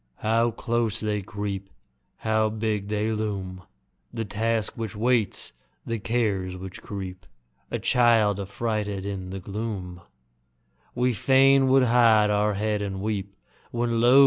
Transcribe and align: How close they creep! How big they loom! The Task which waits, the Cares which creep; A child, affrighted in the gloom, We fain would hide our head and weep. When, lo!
How 0.21 0.49
close 0.49 0.99
they 0.99 1.21
creep! 1.21 1.69
How 2.17 2.49
big 2.49 2.87
they 2.87 3.11
loom! 3.11 3.61
The 4.11 4.25
Task 4.25 4.73
which 4.75 4.95
waits, 4.95 5.53
the 5.85 5.99
Cares 5.99 6.57
which 6.57 6.81
creep; 6.81 7.27
A 7.69 7.77
child, 7.77 8.39
affrighted 8.39 9.05
in 9.05 9.29
the 9.29 9.39
gloom, 9.39 10.01
We 10.95 11.13
fain 11.13 11.67
would 11.67 11.83
hide 11.83 12.31
our 12.31 12.55
head 12.55 12.81
and 12.81 12.99
weep. 12.99 13.35
When, 13.69 14.01
lo! 14.01 14.19